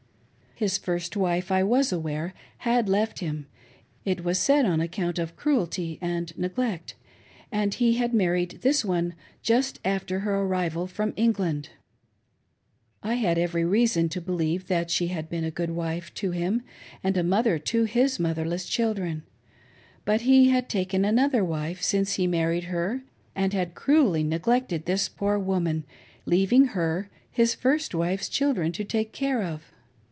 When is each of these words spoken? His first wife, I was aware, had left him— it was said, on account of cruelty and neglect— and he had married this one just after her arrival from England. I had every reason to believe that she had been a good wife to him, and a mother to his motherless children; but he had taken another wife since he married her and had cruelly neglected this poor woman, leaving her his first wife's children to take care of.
His 0.55 0.77
first 0.77 1.17
wife, 1.17 1.51
I 1.51 1.63
was 1.63 1.91
aware, 1.91 2.35
had 2.59 2.87
left 2.87 3.17
him— 3.17 3.47
it 4.05 4.23
was 4.23 4.37
said, 4.37 4.63
on 4.63 4.79
account 4.79 5.17
of 5.17 5.35
cruelty 5.35 5.97
and 6.03 6.37
neglect— 6.37 6.93
and 7.51 7.73
he 7.73 7.93
had 7.93 8.13
married 8.13 8.59
this 8.61 8.85
one 8.85 9.15
just 9.41 9.79
after 9.83 10.19
her 10.19 10.39
arrival 10.43 10.85
from 10.85 11.13
England. 11.15 11.69
I 13.01 13.15
had 13.15 13.39
every 13.39 13.65
reason 13.65 14.07
to 14.09 14.21
believe 14.21 14.67
that 14.67 14.91
she 14.91 15.07
had 15.07 15.29
been 15.29 15.43
a 15.43 15.49
good 15.49 15.71
wife 15.71 16.13
to 16.15 16.29
him, 16.29 16.61
and 17.03 17.17
a 17.17 17.23
mother 17.23 17.57
to 17.57 17.85
his 17.85 18.19
motherless 18.19 18.65
children; 18.69 19.23
but 20.05 20.21
he 20.21 20.49
had 20.49 20.69
taken 20.69 21.03
another 21.03 21.43
wife 21.43 21.81
since 21.81 22.17
he 22.17 22.27
married 22.27 22.65
her 22.65 23.01
and 23.35 23.51
had 23.51 23.73
cruelly 23.73 24.21
neglected 24.21 24.85
this 24.85 25.09
poor 25.09 25.39
woman, 25.39 25.85
leaving 26.27 26.65
her 26.75 27.09
his 27.31 27.55
first 27.55 27.95
wife's 27.95 28.29
children 28.29 28.71
to 28.73 28.83
take 28.83 29.11
care 29.11 29.41
of. 29.41 29.63